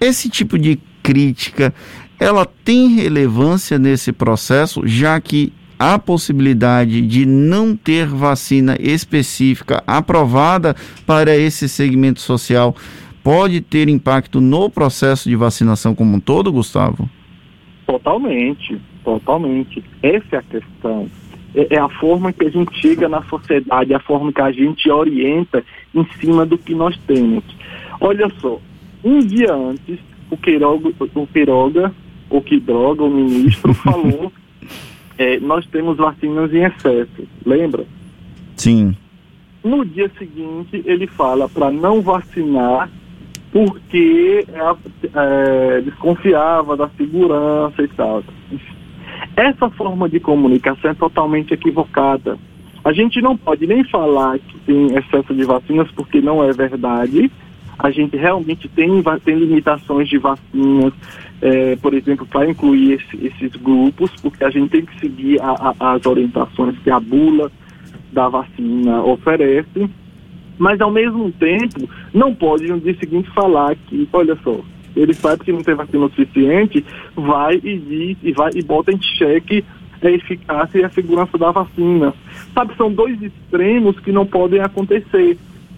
Esse 0.00 0.28
tipo 0.28 0.56
de 0.56 0.78
crítica 1.02 1.74
ela 2.16 2.46
tem 2.46 2.94
relevância 2.94 3.76
nesse 3.76 4.12
processo, 4.12 4.86
já 4.86 5.20
que 5.20 5.52
a 5.78 5.98
possibilidade 5.98 7.02
de 7.02 7.26
não 7.26 7.76
ter 7.76 8.06
vacina 8.06 8.76
específica 8.80 9.82
aprovada 9.86 10.74
para 11.06 11.36
esse 11.36 11.68
segmento 11.68 12.20
social 12.20 12.74
pode 13.22 13.60
ter 13.60 13.88
impacto 13.88 14.40
no 14.40 14.70
processo 14.70 15.28
de 15.28 15.36
vacinação 15.36 15.94
como 15.94 16.16
um 16.16 16.20
todo, 16.20 16.52
Gustavo? 16.52 17.08
Totalmente, 17.86 18.80
totalmente. 19.04 19.82
Essa 20.02 20.36
é 20.36 20.38
a 20.38 20.42
questão. 20.42 21.10
É, 21.54 21.74
é 21.74 21.78
a 21.78 21.88
forma 21.88 22.32
que 22.32 22.44
a 22.44 22.50
gente 22.50 22.74
chega 22.80 23.08
na 23.08 23.22
sociedade, 23.24 23.94
a 23.94 24.00
forma 24.00 24.32
que 24.32 24.40
a 24.40 24.52
gente 24.52 24.90
orienta 24.90 25.64
em 25.94 26.06
cima 26.20 26.46
do 26.46 26.56
que 26.56 26.74
nós 26.74 26.96
temos. 27.06 27.44
Olha 28.00 28.30
só, 28.40 28.60
um 29.04 29.18
dia 29.20 29.52
antes, 29.52 29.98
o 30.30 30.36
Queiroga, 30.36 30.92
o 31.14 31.26
Queiroga 31.26 31.92
o 32.28 32.40
que 32.40 32.58
droga, 32.58 33.04
o 33.04 33.10
ministro 33.10 33.72
falou 33.74 34.32
é, 35.18 35.38
nós 35.40 35.66
temos 35.66 35.96
vacinas 35.96 36.52
em 36.52 36.64
excesso, 36.64 37.26
lembra? 37.44 37.84
Sim. 38.56 38.96
No 39.64 39.84
dia 39.84 40.10
seguinte, 40.18 40.82
ele 40.84 41.06
fala 41.06 41.48
para 41.48 41.70
não 41.70 42.00
vacinar 42.00 42.88
porque 43.52 44.46
é, 45.14 45.80
desconfiava 45.80 46.76
da 46.76 46.88
segurança 46.90 47.82
e 47.82 47.88
tal. 47.88 48.22
Essa 49.34 49.70
forma 49.70 50.08
de 50.08 50.20
comunicação 50.20 50.90
é 50.90 50.94
totalmente 50.94 51.54
equivocada. 51.54 52.38
A 52.84 52.92
gente 52.92 53.20
não 53.20 53.36
pode 53.36 53.66
nem 53.66 53.82
falar 53.84 54.38
que 54.38 54.58
tem 54.60 54.94
excesso 54.96 55.34
de 55.34 55.44
vacinas 55.44 55.90
porque 55.92 56.20
não 56.20 56.44
é 56.44 56.52
verdade. 56.52 57.30
A 57.78 57.90
gente 57.90 58.16
realmente 58.16 58.68
tem, 58.68 59.02
tem 59.24 59.36
limitações 59.36 60.08
de 60.08 60.18
vacinas, 60.18 60.92
é, 61.42 61.76
por 61.76 61.92
exemplo, 61.94 62.26
para 62.26 62.48
incluir 62.48 62.92
esse, 62.94 63.26
esses 63.26 63.52
grupos, 63.56 64.10
porque 64.22 64.44
a 64.44 64.50
gente 64.50 64.70
tem 64.70 64.84
que 64.84 64.98
seguir 64.98 65.40
a, 65.40 65.74
a, 65.78 65.94
as 65.94 66.06
orientações 66.06 66.78
que 66.78 66.90
a 66.90 66.98
bula 66.98 67.50
da 68.12 68.28
vacina 68.28 69.02
oferece, 69.02 69.90
mas 70.58 70.80
ao 70.80 70.90
mesmo 70.90 71.30
tempo 71.32 71.88
não 72.14 72.34
pode 72.34 72.66
no 72.66 72.80
dia 72.80 72.96
seguinte 72.98 73.30
falar 73.30 73.76
que, 73.76 74.08
olha 74.12 74.36
só, 74.42 74.58
ele 74.96 75.12
sabe 75.12 75.44
que 75.44 75.52
não 75.52 75.62
tem 75.62 75.74
vacina 75.74 76.08
suficiente, 76.08 76.84
vai 77.14 77.60
e 77.62 77.78
diz 77.78 78.16
e 78.22 78.32
vai 78.32 78.50
e 78.54 78.62
bota 78.62 78.90
em 78.90 79.00
xeque 79.02 79.62
a 80.02 80.10
eficácia 80.10 80.78
e 80.78 80.84
a 80.84 80.90
segurança 80.90 81.36
da 81.36 81.50
vacina. 81.50 82.14
Sabe, 82.54 82.74
são 82.76 82.92
dois 82.92 83.20
extremos 83.20 83.98
que 84.00 84.12
não 84.12 84.26
podem 84.26 84.60
acontecer. 84.60 85.36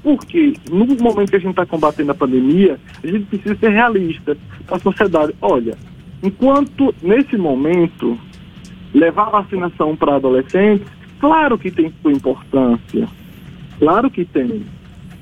Porque 0.09 0.55
no 0.71 0.87
momento 0.87 1.29
que 1.29 1.37
a 1.37 1.39
gente 1.39 1.51
está 1.51 1.67
combatendo 1.67 2.13
a 2.13 2.15
pandemia, 2.15 2.81
a 3.05 3.07
gente 3.07 3.27
precisa 3.27 3.55
ser 3.57 3.69
realista 3.69 4.39
para 4.67 4.77
a 4.77 4.81
sociedade. 4.81 5.35
Olha, 5.39 5.77
enquanto 6.23 6.95
nesse 7.03 7.37
momento 7.37 8.19
levar 8.95 9.25
a 9.25 9.43
vacinação 9.43 9.95
para 9.95 10.17
adolescentes, 10.17 10.87
claro 11.21 11.59
que 11.59 11.71
tem 11.71 11.93
sua 12.01 12.11
importância, 12.11 13.07
claro 13.79 14.11
que 14.11 14.25
tem. 14.25 14.65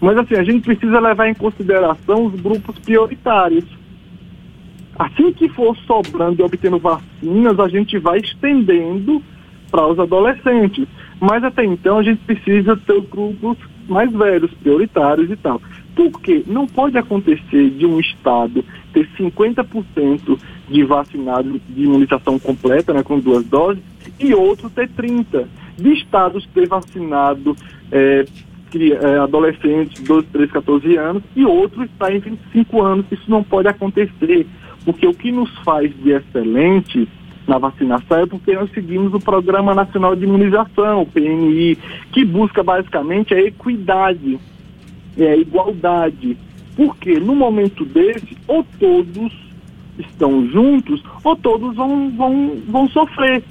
Mas 0.00 0.18
assim, 0.18 0.36
a 0.36 0.44
gente 0.44 0.62
precisa 0.62 1.00
levar 1.00 1.28
em 1.28 1.34
consideração 1.34 2.26
os 2.26 2.40
grupos 2.40 2.78
prioritários. 2.78 3.64
Assim 4.96 5.32
que 5.32 5.48
for 5.48 5.76
sobrando 5.78 6.40
e 6.40 6.44
obtendo 6.44 6.78
vacinas, 6.78 7.58
a 7.58 7.66
gente 7.66 7.98
vai 7.98 8.18
estendendo 8.20 9.20
para 9.76 9.88
os 9.88 9.98
adolescentes. 9.98 10.88
Mas 11.20 11.44
até 11.44 11.62
então 11.62 11.98
a 11.98 12.02
gente 12.02 12.24
precisa 12.24 12.74
ter 12.78 12.94
os 12.94 13.06
grupos 13.06 13.58
mais 13.86 14.10
velhos, 14.10 14.50
prioritários 14.54 15.30
e 15.30 15.36
tal. 15.36 15.60
Porque 15.94 16.42
não 16.46 16.66
pode 16.66 16.96
acontecer 16.96 17.70
de 17.70 17.84
um 17.84 18.00
estado 18.00 18.64
ter 18.94 19.06
50% 19.18 20.38
de 20.68 20.82
vacinados 20.84 21.60
de 21.68 21.82
imunização 21.82 22.38
completa, 22.38 22.94
né, 22.94 23.02
com 23.02 23.20
duas 23.20 23.44
doses, 23.44 23.82
e 24.18 24.34
outro 24.34 24.70
ter 24.70 24.88
30%. 24.88 25.46
De 25.76 25.92
estados 25.92 26.46
ter 26.54 26.66
vacinado 26.66 27.54
é, 27.92 28.24
é, 28.74 29.18
adolescentes 29.18 30.00
de 30.00 30.08
12, 30.08 30.26
13, 30.28 30.52
14 30.52 30.96
anos 30.96 31.22
e 31.36 31.44
outro 31.44 31.84
está 31.84 32.10
em 32.10 32.18
25 32.18 32.82
anos. 32.82 33.04
Isso 33.12 33.30
não 33.30 33.44
pode 33.44 33.68
acontecer, 33.68 34.46
porque 34.86 35.06
o 35.06 35.12
que 35.12 35.30
nos 35.30 35.50
faz 35.58 35.94
de 36.02 36.12
excelente 36.12 37.06
na 37.46 37.58
vacinação 37.58 38.18
é 38.18 38.26
porque 38.26 38.54
nós 38.54 38.70
seguimos 38.72 39.14
o 39.14 39.20
Programa 39.20 39.74
Nacional 39.74 40.16
de 40.16 40.24
Imunização, 40.24 41.02
o 41.02 41.06
PNI, 41.06 41.78
que 42.12 42.24
busca 42.24 42.62
basicamente 42.62 43.34
a 43.34 43.40
equidade, 43.40 44.38
é, 45.16 45.32
a 45.32 45.36
igualdade. 45.36 46.36
Porque 46.74 47.18
no 47.18 47.34
momento 47.34 47.84
desse, 47.84 48.36
ou 48.46 48.64
todos 48.78 49.32
estão 49.98 50.46
juntos, 50.48 51.02
ou 51.24 51.36
todos 51.36 51.74
vão, 51.74 52.10
vão, 52.10 52.56
vão 52.68 52.88
sofrer. 52.88 53.42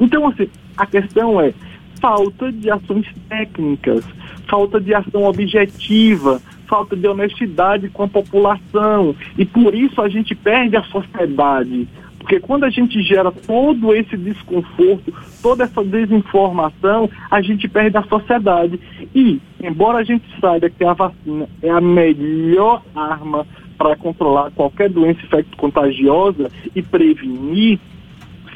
Então, 0.00 0.26
assim, 0.28 0.48
a 0.76 0.86
questão 0.86 1.40
é 1.40 1.52
falta 2.00 2.50
de 2.50 2.70
ações 2.70 3.06
técnicas, 3.28 4.04
falta 4.48 4.80
de 4.80 4.92
ação 4.92 5.24
objetiva, 5.24 6.40
falta 6.66 6.96
de 6.96 7.06
honestidade 7.06 7.88
com 7.90 8.02
a 8.02 8.08
população. 8.08 9.14
E 9.38 9.44
por 9.44 9.74
isso 9.74 10.00
a 10.00 10.08
gente 10.08 10.34
perde 10.34 10.76
a 10.76 10.82
sociedade. 10.84 11.86
Porque 12.22 12.38
quando 12.38 12.62
a 12.62 12.70
gente 12.70 13.02
gera 13.02 13.32
todo 13.32 13.92
esse 13.94 14.16
desconforto, 14.16 15.12
toda 15.42 15.64
essa 15.64 15.82
desinformação, 15.82 17.10
a 17.28 17.42
gente 17.42 17.68
perde 17.68 17.96
a 17.96 18.02
sociedade. 18.04 18.78
E, 19.12 19.40
embora 19.60 19.98
a 19.98 20.04
gente 20.04 20.24
saiba 20.40 20.70
que 20.70 20.84
a 20.84 20.92
vacina 20.92 21.48
é 21.60 21.68
a 21.68 21.80
melhor 21.80 22.80
arma 22.94 23.44
para 23.76 23.96
controlar 23.96 24.52
qualquer 24.52 24.88
doença 24.88 25.20
infecto-contagiosa 25.20 26.48
e 26.76 26.80
prevenir, 26.80 27.80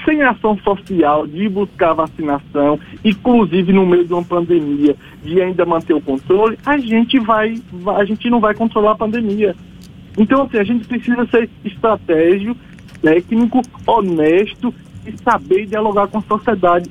sem 0.04 0.22
ação 0.22 0.56
social 0.58 1.26
de 1.26 1.48
buscar 1.48 1.92
vacinação, 1.92 2.78
inclusive 3.04 3.72
no 3.72 3.84
meio 3.84 4.04
de 4.04 4.12
uma 4.12 4.22
pandemia, 4.22 4.94
de 5.24 5.42
ainda 5.42 5.66
manter 5.66 5.94
o 5.94 6.00
controle, 6.00 6.56
a 6.64 6.78
gente 6.78 7.18
vai, 7.18 7.56
a 7.96 8.04
gente 8.04 8.30
não 8.30 8.38
vai 8.38 8.54
controlar 8.54 8.92
a 8.92 8.96
pandemia. 8.96 9.56
Então, 10.16 10.42
assim, 10.42 10.58
a 10.58 10.64
gente 10.64 10.86
precisa 10.86 11.26
ser 11.26 11.50
estratégico 11.64 12.56
técnico, 13.00 13.62
honesto 13.86 14.72
e 15.06 15.14
saber 15.22 15.66
dialogar 15.66 16.08
com 16.08 16.18
a 16.18 16.22
sociedade. 16.22 16.90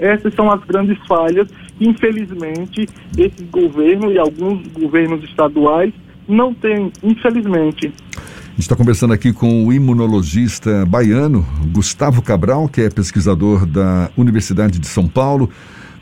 Essas 0.00 0.34
são 0.34 0.50
as 0.50 0.62
grandes 0.64 0.98
falhas 1.06 1.48
que, 1.78 1.88
infelizmente, 1.88 2.88
esse 3.16 3.44
governo 3.44 4.10
e 4.10 4.18
alguns 4.18 4.66
governos 4.68 5.22
estaduais 5.24 5.92
não 6.26 6.54
têm, 6.54 6.90
infelizmente. 7.02 7.92
A 8.16 8.54
gente 8.54 8.60
está 8.60 8.76
conversando 8.76 9.14
aqui 9.14 9.32
com 9.32 9.66
o 9.66 9.72
imunologista 9.72 10.84
baiano 10.86 11.46
Gustavo 11.72 12.20
Cabral, 12.20 12.68
que 12.68 12.82
é 12.82 12.90
pesquisador 12.90 13.66
da 13.66 14.10
Universidade 14.16 14.78
de 14.78 14.86
São 14.86 15.08
Paulo, 15.08 15.48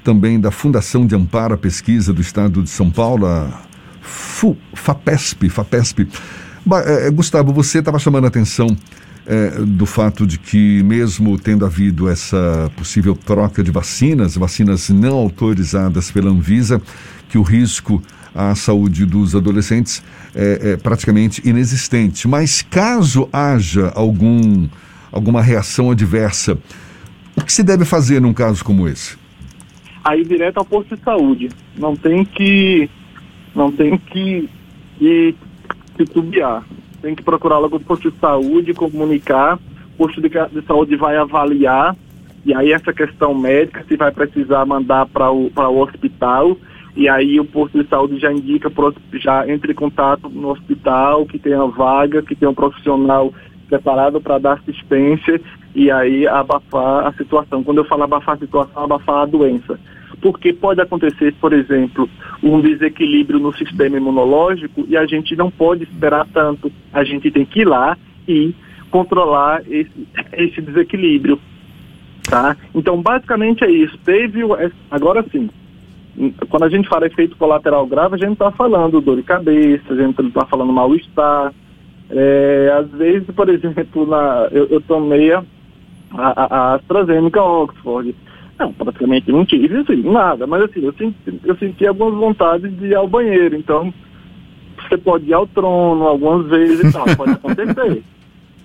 também 0.02 0.40
da 0.40 0.50
Fundação 0.50 1.06
de 1.06 1.14
Amparo 1.14 1.54
à 1.54 1.59
Pesquisa 1.59 2.12
do 2.12 2.20
Estado 2.20 2.62
de 2.62 2.70
São 2.70 2.90
Paulo, 2.90 3.26
a 3.26 3.62
FU, 4.00 4.56
FAPESP. 4.75 5.49
FAPESP. 5.49 6.09
É, 6.85 7.11
Gustavo, 7.11 7.52
você 7.52 7.78
estava 7.78 7.99
chamando 7.99 8.25
a 8.25 8.28
atenção 8.28 8.66
é, 9.26 9.50
do 9.60 9.86
fato 9.86 10.26
de 10.26 10.38
que, 10.38 10.82
mesmo 10.82 11.38
tendo 11.38 11.64
havido 11.64 12.08
essa 12.08 12.70
possível 12.76 13.14
troca 13.14 13.62
de 13.62 13.70
vacinas, 13.70 14.36
vacinas 14.36 14.88
não 14.90 15.16
autorizadas 15.16 16.10
pela 16.10 16.30
Anvisa, 16.30 16.80
que 17.28 17.38
o 17.38 17.42
risco 17.42 18.02
à 18.34 18.54
saúde 18.54 19.04
dos 19.04 19.34
adolescentes 19.34 20.02
é, 20.34 20.72
é 20.72 20.76
praticamente 20.76 21.46
inexistente. 21.48 22.26
Mas 22.26 22.62
caso 22.62 23.28
haja 23.32 23.92
algum, 23.94 24.68
alguma 25.12 25.42
reação 25.42 25.90
adversa, 25.90 26.58
o 27.36 27.42
que 27.44 27.52
se 27.52 27.62
deve 27.62 27.84
fazer 27.84 28.20
num 28.20 28.32
caso 28.34 28.64
como 28.64 28.88
esse? 28.88 29.16
Aí 30.02 30.24
direto 30.24 30.58
ao 30.58 30.64
posto 30.64 30.96
de 30.96 31.02
saúde. 31.02 31.48
Não 31.76 31.94
tem 31.94 32.24
que. 32.24 32.88
Não 33.54 33.70
tem 33.70 33.98
que, 33.98 34.48
que 34.98 35.34
titubear 35.96 36.64
tem 37.00 37.14
que 37.14 37.23
procurar 37.23 37.59
logo 37.59 37.76
o 37.76 37.80
posto 37.80 38.11
de 38.11 38.19
saúde, 38.19 38.75
comunicar, 38.75 39.57
o 39.95 39.97
posto 39.99 40.21
de, 40.21 40.28
de 40.28 40.66
saúde 40.66 40.97
vai 40.97 41.16
avaliar, 41.16 41.97
e 42.45 42.54
aí 42.54 42.73
essa 42.73 42.92
questão 42.92 43.35
médica, 43.35 43.85
se 43.87 43.97
vai 43.97 44.11
precisar 44.11 44.64
mandar 44.64 45.07
para 45.07 45.30
o, 45.30 45.50
o 45.54 45.83
hospital, 45.83 46.57
e 46.97 47.09
aí 47.09 47.38
o 47.38 47.45
posto 47.45 47.83
de 47.83 47.88
saúde 47.88 48.19
já 48.19 48.33
indica, 48.33 48.71
já 49.14 49.49
entre 49.49 49.73
em 49.73 49.75
contato 49.75 50.28
no 50.28 50.50
hospital, 50.50 51.26
que 51.26 51.38
tem 51.38 51.54
a 51.54 51.64
vaga, 51.64 52.23
que 52.23 52.35
tem 52.35 52.49
um 52.49 52.54
profissional 52.54 53.33
preparado 53.69 54.21
para 54.21 54.38
dar 54.38 54.54
assistência, 54.54 55.40
e 55.75 55.90
aí 55.90 56.26
abafar 56.26 57.07
a 57.07 57.12
situação. 57.12 57.62
Quando 57.62 57.78
eu 57.78 57.85
falo 57.85 58.02
abafar 58.02 58.35
a 58.35 58.38
situação, 58.38 58.83
abafar 58.83 59.23
a 59.23 59.26
doença 59.26 59.78
porque 60.20 60.52
pode 60.52 60.80
acontecer, 60.80 61.34
por 61.40 61.52
exemplo, 61.52 62.08
um 62.42 62.60
desequilíbrio 62.60 63.38
no 63.38 63.54
sistema 63.54 63.96
imunológico 63.96 64.84
e 64.88 64.96
a 64.96 65.06
gente 65.06 65.34
não 65.34 65.50
pode 65.50 65.84
esperar 65.84 66.26
tanto. 66.32 66.70
A 66.92 67.04
gente 67.04 67.30
tem 67.30 67.44
que 67.44 67.60
ir 67.60 67.64
lá 67.64 67.96
e 68.28 68.54
controlar 68.90 69.62
esse, 69.68 70.06
esse 70.32 70.60
desequilíbrio. 70.60 71.38
Tá? 72.28 72.56
Então, 72.74 73.00
basicamente 73.00 73.64
é 73.64 73.70
isso. 73.70 73.96
Teve, 74.04 74.40
agora 74.90 75.24
sim, 75.32 75.48
quando 76.48 76.64
a 76.64 76.68
gente 76.68 76.88
fala 76.88 77.06
efeito 77.06 77.36
colateral 77.36 77.86
grave, 77.86 78.14
a 78.14 78.18
gente 78.18 78.32
está 78.32 78.50
falando 78.50 79.00
dor 79.00 79.16
de 79.16 79.22
cabeça, 79.22 79.92
a 79.92 79.96
gente 79.96 80.20
está 80.20 80.44
falando 80.46 80.72
mal-estar, 80.72 81.52
É, 82.10 82.74
às 82.76 82.90
vezes, 82.90 83.28
por 83.34 83.48
exemplo, 83.50 84.06
na, 84.06 84.48
eu, 84.50 84.66
eu 84.66 84.80
tomei 84.80 85.32
a, 85.32 85.42
a, 86.12 86.56
a 86.56 86.74
AstraZeneca 86.74 87.42
Oxford. 87.42 88.14
Não, 88.60 88.74
praticamente 88.74 89.32
não 89.32 89.46
tive 89.46 89.74
assim, 89.78 90.02
nada, 90.02 90.46
mas 90.46 90.62
assim, 90.64 90.84
eu 90.84 90.92
senti, 90.92 91.40
eu 91.42 91.56
senti 91.56 91.86
algumas 91.86 92.14
vontades 92.14 92.70
de 92.78 92.88
ir 92.88 92.94
ao 92.94 93.08
banheiro, 93.08 93.56
então 93.56 93.92
você 94.86 94.98
pode 94.98 95.24
ir 95.26 95.32
ao 95.32 95.46
trono 95.46 96.06
algumas 96.06 96.46
vezes 96.46 96.80
e 96.80 96.92
tal, 96.92 97.06
pode 97.16 97.32
acontecer. 97.32 98.02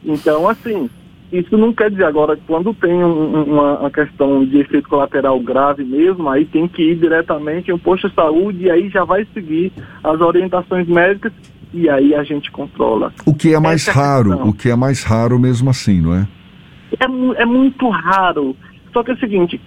Então, 0.07 0.47
assim, 0.47 0.87
isso 1.31 1.57
não 1.57 1.73
quer 1.73 1.89
dizer 1.89 2.03
agora, 2.03 2.37
quando 2.45 2.71
tem 2.75 2.93
um, 2.93 3.43
uma, 3.43 3.79
uma, 3.79 3.89
questão 3.89 4.45
de 4.45 4.59
efeito 4.59 4.87
colateral 4.87 5.39
grave 5.39 5.83
mesmo, 5.83 6.29
aí 6.29 6.45
tem 6.45 6.67
que 6.67 6.91
ir 6.91 6.95
diretamente 6.97 7.71
em 7.71 7.73
um 7.73 7.79
posto 7.79 8.07
de 8.07 8.13
saúde 8.13 8.65
e 8.65 8.69
aí 8.69 8.87
já 8.89 9.03
vai 9.03 9.25
seguir 9.33 9.73
as 10.03 10.21
orientações 10.21 10.87
médicas 10.87 11.33
e 11.73 11.89
aí 11.89 12.13
a 12.13 12.23
gente 12.23 12.51
controla. 12.51 13.11
O 13.25 13.33
que 13.33 13.51
é 13.55 13.59
mais 13.59 13.87
Essa 13.87 13.99
raro, 13.99 14.33
é 14.33 14.35
o 14.43 14.53
que 14.53 14.69
é 14.69 14.75
mais 14.75 15.01
raro 15.01 15.39
mesmo 15.39 15.71
assim, 15.71 15.99
não 16.01 16.13
é? 16.13 16.27
É, 16.99 17.41
é 17.41 17.45
muito 17.45 17.89
raro. 17.89 18.55
Só 18.93 19.03
que 19.03 19.09
é 19.09 19.13
o 19.15 19.19
seguinte, 19.19 19.59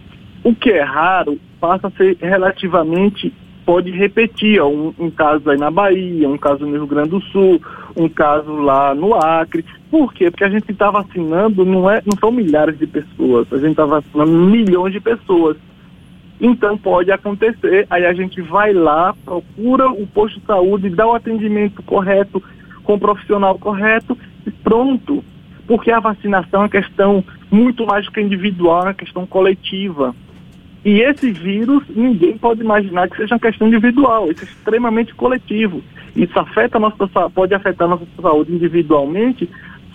o 0.42 0.54
que 0.54 0.70
é 0.70 0.82
raro 0.82 1.38
passa 1.60 1.88
a 1.88 1.90
ser 1.90 2.16
relativamente 2.20 3.32
pode 3.68 3.90
repetir, 3.90 4.62
um, 4.62 4.94
um, 4.98 5.10
caso 5.10 5.50
aí 5.50 5.58
na 5.58 5.70
Bahia, 5.70 6.26
um 6.26 6.38
caso 6.38 6.64
no 6.64 6.72
Rio 6.72 6.86
Grande 6.86 7.10
do 7.10 7.20
Sul, 7.20 7.60
um 7.94 8.08
caso 8.08 8.50
lá 8.56 8.94
no 8.94 9.14
Acre. 9.14 9.62
Por 9.90 10.14
quê? 10.14 10.30
Porque 10.30 10.44
a 10.44 10.48
gente 10.48 10.72
está 10.72 10.90
vacinando, 10.90 11.66
não, 11.66 11.90
é, 11.90 12.00
não 12.06 12.16
são 12.18 12.32
milhares 12.32 12.78
de 12.78 12.86
pessoas, 12.86 13.46
a 13.52 13.58
gente 13.58 13.72
está 13.72 13.84
vacinando 13.84 14.32
milhões 14.32 14.94
de 14.94 15.00
pessoas. 15.00 15.58
Então 16.40 16.78
pode 16.78 17.12
acontecer, 17.12 17.86
aí 17.90 18.06
a 18.06 18.14
gente 18.14 18.40
vai 18.40 18.72
lá, 18.72 19.14
procura 19.22 19.90
o 19.90 20.06
posto 20.06 20.40
de 20.40 20.46
saúde, 20.46 20.88
dá 20.88 21.06
o 21.06 21.14
atendimento 21.14 21.82
correto, 21.82 22.42
com 22.84 22.94
o 22.94 22.98
profissional 22.98 23.58
correto 23.58 24.16
e 24.46 24.50
pronto. 24.50 25.22
Porque 25.66 25.90
a 25.90 26.00
vacinação 26.00 26.60
é 26.60 26.62
uma 26.62 26.68
questão 26.70 27.22
muito 27.50 27.84
mais 27.84 28.06
do 28.06 28.12
que 28.12 28.20
individual, 28.22 28.80
é 28.80 28.86
uma 28.86 28.94
questão 28.94 29.26
coletiva. 29.26 30.14
E 30.84 31.00
esse 31.00 31.30
vírus, 31.32 31.82
ninguém 31.88 32.38
pode 32.38 32.60
imaginar 32.60 33.08
que 33.08 33.16
seja 33.16 33.34
uma 33.34 33.40
questão 33.40 33.66
individual, 33.66 34.30
isso 34.30 34.44
é 34.44 34.44
extremamente 34.44 35.14
coletivo. 35.14 35.82
Isso 36.14 36.38
afeta 36.38 36.78
nossa, 36.78 37.08
pode 37.30 37.54
afetar 37.54 37.88
nossa 37.88 38.06
saúde 38.20 38.54
individualmente, 38.54 39.48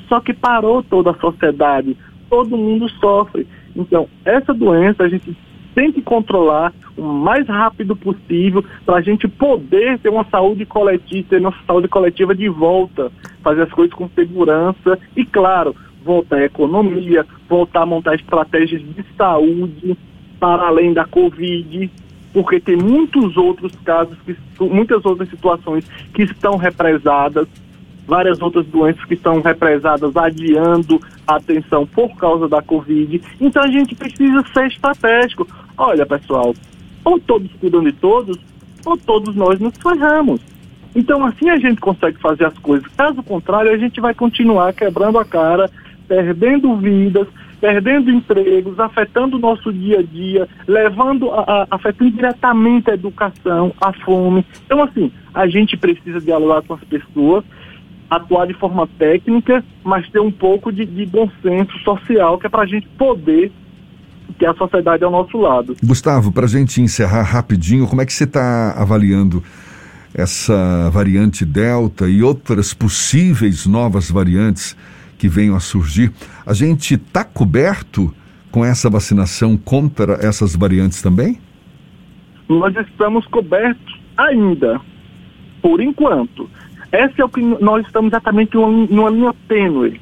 só 0.07 0.19
que 0.19 0.33
parou 0.33 0.83
toda 0.83 1.11
a 1.11 1.19
sociedade, 1.19 1.97
todo 2.29 2.57
mundo 2.57 2.89
sofre. 2.89 3.47
Então, 3.75 4.07
essa 4.23 4.53
doença 4.53 5.03
a 5.03 5.09
gente 5.09 5.35
tem 5.73 5.91
que 5.91 6.01
controlar 6.01 6.71
o 6.95 7.01
mais 7.01 7.47
rápido 7.47 7.95
possível 7.95 8.63
para 8.85 8.97
a 8.97 9.01
gente 9.01 9.27
poder 9.27 9.97
ter 9.99 10.09
uma 10.09 10.25
saúde 10.25 10.65
coletiva, 10.65 11.27
ter 11.29 11.41
nossa 11.41 11.57
saúde 11.65 11.87
coletiva 11.87 12.35
de 12.35 12.47
volta, 12.47 13.11
fazer 13.41 13.63
as 13.63 13.71
coisas 13.71 13.93
com 13.93 14.07
segurança 14.09 14.99
e, 15.15 15.25
claro, 15.25 15.75
voltar 16.03 16.37
à 16.37 16.45
economia, 16.45 17.25
voltar 17.49 17.81
a 17.81 17.85
montar 17.85 18.15
estratégias 18.15 18.81
de 18.81 19.03
saúde, 19.17 19.97
para 20.43 20.67
além 20.67 20.91
da 20.91 21.05
Covid, 21.05 21.89
porque 22.33 22.59
tem 22.59 22.75
muitos 22.75 23.38
outros 23.38 23.71
casos, 23.85 24.17
que, 24.25 24.35
muitas 24.59 25.05
outras 25.05 25.29
situações 25.29 25.89
que 26.13 26.23
estão 26.23 26.57
represadas, 26.57 27.47
várias 28.05 28.41
outras 28.41 28.65
doenças 28.65 29.05
que 29.05 29.13
estão 29.13 29.39
represadas, 29.39 30.17
adiando 30.17 31.00
a 31.25 31.38
atenção 31.38 31.88
por 31.88 32.17
causa 32.17 32.50
da 32.50 32.62
Covid. 32.62 33.21
Então 33.39 33.63
a 33.63 33.67
gente 33.67 33.95
precisa 33.95 34.43
ser 34.53 34.67
estratégico. 34.67 35.47
Olha, 35.77 36.05
pessoal, 36.05 36.53
ou 37.05 37.17
todos 37.21 37.50
cuidam 37.53 37.81
de 37.81 37.93
todos, 37.93 38.38
ou 38.85 38.97
todos 38.97 39.33
nós 39.38 39.62
nos 39.62 39.77
ferramos. 39.77 40.41
Então 40.93 41.25
assim 41.25 41.50
a 41.51 41.57
gente 41.57 41.79
consegue 41.79 42.17
fazer 42.19 42.47
as 42.47 42.57
coisas. 42.57 42.85
Caso 42.97 43.23
contrário, 43.23 43.71
a 43.71 43.77
gente 43.77 44.01
vai 44.01 44.13
continuar 44.13 44.73
quebrando 44.73 45.17
a 45.17 45.23
cara, 45.23 45.71
perdendo 46.05 46.75
vidas, 46.75 47.29
perdendo 47.63 48.12
empregos, 48.12 48.77
afetando 48.77 49.38
o 49.38 49.39
nosso 49.39 49.72
dia 49.72 50.00
a 50.00 50.03
dia, 50.03 50.50
levando 50.67 51.32
a, 51.32 51.43
a, 51.43 51.67
afetando 51.72 52.12
diretamente 52.12 52.91
a 52.91 52.93
educação, 52.93 53.74
a 53.79 53.93
fome. 53.93 54.46
Então, 54.65 54.84
assim, 54.84 55.09
a 55.33 55.48
gente 55.48 55.77
precisa 55.77 56.20
dialogar 56.20 56.61
com 56.64 56.74
as 56.74 56.83
pessoas, 56.83 57.46
atuar 58.09 58.48
de 58.48 58.53
forma 58.55 58.85
técnica, 59.00 59.64
mas 59.81 60.09
ter 60.09 60.20
um 60.20 60.29
pouco 60.29 60.74
de, 60.74 60.85
de 60.85 61.05
bom 61.05 61.31
senso 61.42 61.72
social, 61.85 62.37
que 62.37 62.48
é 62.48 62.50
para 62.50 62.64
a 62.64 62.66
gente 62.66 62.85
poder 62.98 63.50
ter 64.37 64.48
a 64.48 64.53
sociedade 64.55 65.05
ao 65.05 65.11
nosso 65.11 65.37
lado. 65.37 65.74
Gustavo, 65.81 66.33
para 66.33 66.44
a 66.44 66.50
gente 66.50 66.81
encerrar 66.81 67.22
rapidinho, 67.22 67.87
como 67.87 68.01
é 68.01 68.05
que 68.05 68.11
você 68.11 68.25
está 68.25 68.74
avaliando 68.74 69.42
essa 70.14 70.90
variante 70.90 71.46
Delta 71.46 72.09
e 72.09 72.22
outras 72.22 72.74
possíveis 72.74 73.66
novas 73.66 74.11
variantes? 74.11 74.75
Que 75.24 75.29
venham 75.29 75.55
a 75.55 75.59
surgir, 75.62 76.12
a 76.46 76.53
gente 76.53 76.96
está 76.96 77.24
coberto 77.24 78.14
com 78.51 78.66
essa 78.66 78.90
vacinação 78.90 79.55
contra 79.55 80.16
essas 80.16 80.53
variantes 80.53 81.01
também? 81.01 81.40
Nós 82.50 82.75
estamos 82.75 83.25
cobertos 83.27 84.01
ainda, 84.18 84.81
por 85.62 85.79
enquanto. 85.79 86.50
Essa 86.92 87.22
é 87.22 87.24
o 87.24 87.29
que 87.29 87.40
nós 87.42 87.86
estamos 87.86 88.12
exatamente 88.12 88.53
numa, 88.53 88.86
numa 88.88 89.09
linha 89.09 89.33
tênue, 89.48 90.01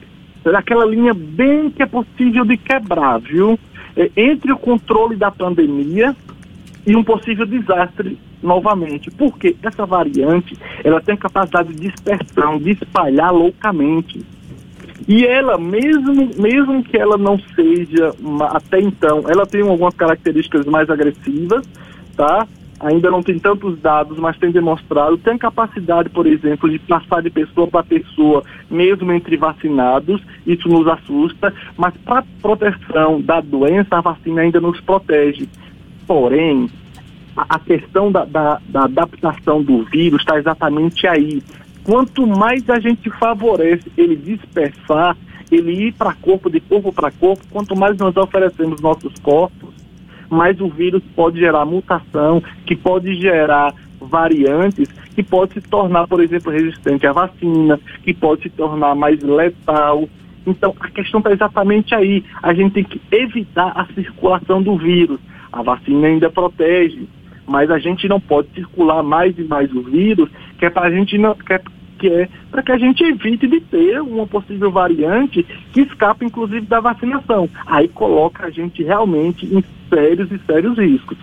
aquela 0.56 0.88
linha 0.88 1.14
bem 1.14 1.70
que 1.70 1.84
é 1.84 1.86
possível 1.86 2.44
de 2.44 2.58
quebrar, 2.58 3.20
viu? 3.20 3.60
É, 3.96 4.10
entre 4.18 4.52
o 4.52 4.58
controle 4.58 5.16
da 5.16 5.30
pandemia 5.30 6.16
e 6.88 6.96
um 6.96 7.04
possível 7.04 7.46
desastre 7.46 8.18
novamente. 8.42 9.12
Porque 9.12 9.56
essa 9.62 9.86
variante, 9.86 10.58
ela 10.84 11.00
tem 11.00 11.16
capacidade 11.16 11.76
de 11.76 11.90
dispersão, 11.90 12.58
de 12.58 12.72
espalhar 12.72 13.32
loucamente. 13.32 14.26
E 15.08 15.26
ela, 15.26 15.58
mesmo, 15.58 16.30
mesmo 16.38 16.84
que 16.84 16.98
ela 16.98 17.18
não 17.18 17.40
seja, 17.56 18.14
uma, 18.20 18.46
até 18.48 18.80
então, 18.80 19.24
ela 19.28 19.46
tem 19.46 19.62
algumas 19.62 19.96
características 19.96 20.66
mais 20.66 20.90
agressivas, 20.90 21.68
tá? 22.16 22.48
Ainda 22.80 23.12
não 23.12 23.22
tem 23.22 23.38
tantos 23.38 23.80
dados, 23.80 24.18
mas 24.18 24.38
tem 24.38 24.52
demonstrado, 24.52 25.18
tem 25.18 25.38
capacidade, 25.38 26.10
por 26.10 26.26
exemplo, 26.26 26.70
de 26.70 26.80
passar 26.80 27.22
de 27.22 27.30
pessoa 27.30 27.68
para 27.68 27.84
pessoa, 27.84 28.44
mesmo 28.70 29.12
entre 29.12 29.38
vacinados, 29.38 30.22
isso 30.46 30.68
nos 30.68 30.88
assusta, 30.88 31.54
mas 31.78 31.96
para 31.98 32.24
proteção 32.42 33.22
da 33.22 33.40
doença, 33.40 33.98
a 33.98 34.02
vacina 34.02 34.42
ainda 34.42 34.60
nos 34.60 34.80
protege. 34.82 35.48
Porém, 36.08 36.70
a, 37.38 37.56
a 37.56 37.60
questão 37.60 38.12
da, 38.12 38.26
da, 38.26 38.60
da 38.68 38.84
adaptação 38.86 39.62
do 39.62 39.84
vírus 39.84 40.22
está 40.22 40.38
exatamente 40.40 41.08
aí 41.08 41.42
quanto 41.84 42.26
mais 42.28 42.70
a 42.70 42.80
gente 42.80 43.10
favorece 43.12 43.92
ele 43.98 44.16
dispersar, 44.16 45.18
ele 45.52 45.88
ir 45.88 45.94
para 45.94 46.14
corpo, 46.14 46.50
de 46.50 46.60
corpo 46.60 46.94
para 46.94 47.12
corpo, 47.12 47.44
quanto 47.50 47.76
mais 47.76 47.98
nós 47.98 48.16
oferecemos 48.16 48.82
nossos 48.82 49.14
corpos, 49.20 49.74
mais 50.30 50.62
o 50.62 50.70
vírus 50.70 51.04
pode 51.16 51.40
gerar 51.40 51.66
mutação, 51.66 52.42
que 52.66 52.76
pode 52.76 53.16
gerar 53.16 53.74
variantes, 54.00 54.88
que 55.14 55.22
pode 55.22 55.54
se 55.54 55.62
tornar, 55.62 56.08
por 56.08 56.22
exemplo, 56.22 56.52
resistente 56.52 57.06
à 57.06 57.12
vacina, 57.12 57.80
que 58.04 58.14
pode 58.14 58.44
se 58.44 58.50
tornar 58.50 58.96
mais 58.96 59.22
letal. 59.22 60.08
Então, 60.48 60.74
a 60.80 60.90
questão 60.90 61.20
está 61.20 61.32
exatamente 61.32 61.94
aí. 61.94 62.24
A 62.42 62.54
gente 62.54 62.74
tem 62.74 62.84
que 62.84 63.00
evitar 63.12 63.74
a 63.76 63.86
circulação 63.94 64.62
do 64.62 64.78
vírus. 64.78 65.20
A 65.52 65.62
vacina 65.62 66.08
ainda 66.08 66.30
protege, 66.30 67.08
mas 67.52 67.70
a 67.70 67.78
gente 67.78 68.08
não 68.08 68.20
pode 68.20 68.48
circular 68.56 69.04
mais 69.04 69.38
e 69.38 69.44
mais 69.44 69.70
o 69.74 69.82
vírus, 69.82 70.30
que 70.58 70.66
é 70.66 70.70
para 70.70 70.88
a 70.88 70.92
gente 70.92 71.18
não, 71.18 71.36
que 71.36 71.54
é, 71.54 71.62
que 72.00 72.08
é 72.08 72.30
para 72.50 72.64
que 72.64 72.72
a 72.72 72.78
gente 72.78 73.04
evite 73.04 73.46
de 73.46 73.60
ter 73.60 74.02
uma 74.02 74.26
possível 74.26 74.72
variante 74.72 75.46
que 75.74 75.82
escapa 75.82 76.24
inclusive 76.24 76.66
da 76.66 76.80
vacinação. 76.80 77.50
Aí 77.68 77.90
coloca 77.90 78.46
a 78.46 78.50
gente 78.50 78.82
realmente 78.82 79.46
em 79.46 79.62
sérios 79.90 80.32
e 80.32 80.40
sérios 80.48 80.78
riscos. 80.78 81.18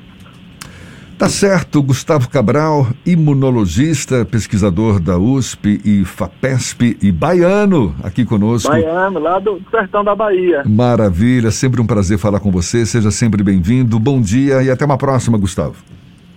Tá 1.19 1.29
certo, 1.29 1.83
Gustavo 1.83 2.29
Cabral, 2.29 2.87
imunologista, 3.05 4.25
pesquisador 4.25 5.01
da 5.01 5.19
USP 5.19 5.81
e 5.85 6.05
FAPESP 6.05 6.97
e 7.03 7.11
baiano 7.11 7.93
aqui 8.05 8.25
conosco. 8.25 8.71
Baiano, 8.71 9.19
lá 9.19 9.41
do 9.41 9.61
sertão 9.69 10.05
da 10.05 10.15
Bahia. 10.15 10.63
Maravilha, 10.65 11.51
sempre 11.51 11.81
um 11.81 11.87
prazer 11.87 12.19
falar 12.19 12.39
com 12.39 12.53
você, 12.53 12.87
seja 12.87 13.11
sempre 13.11 13.43
bem-vindo, 13.43 13.99
bom 13.99 14.21
dia 14.21 14.63
e 14.63 14.71
até 14.71 14.85
uma 14.85 14.97
próxima, 14.97 15.37
Gustavo. 15.37 15.75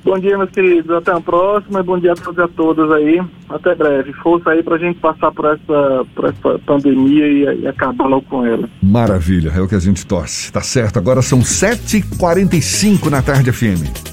Bom 0.04 0.18
dia, 0.18 0.38
meus 0.38 0.50
queridos. 0.50 0.90
Até 0.92 1.12
a 1.12 1.22
próxima 1.22 1.80
e 1.80 1.84
bom 1.84 2.00
dia 2.00 2.14
a 2.14 2.16
todos 2.16 2.38
e 2.38 2.42
a 2.42 2.48
todas 2.48 2.92
aí. 2.92 3.22
Até 3.50 3.76
breve. 3.76 4.14
Força 4.14 4.50
aí 4.50 4.64
pra 4.64 4.78
gente 4.78 5.00
passar 5.00 5.32
por 5.32 5.46
essa, 5.46 6.06
por 6.16 6.26
essa 6.26 6.60
pandemia 6.66 7.28
e, 7.28 7.62
e 7.62 7.68
acabar 7.68 8.08
logo 8.08 8.26
com 8.28 8.46
ela. 8.46 8.68
Maravilha, 8.82 9.52
é 9.56 9.62
o 9.62 9.68
que 9.68 9.76
a 9.76 9.80
gente 9.80 10.06
torce. 10.06 10.52
Tá 10.52 10.62
certo. 10.62 10.98
Agora 10.98 11.22
são 11.22 11.40
7h45 11.40 13.10
na 13.10 13.22
tarde 13.22 13.52
FM. 13.52 14.11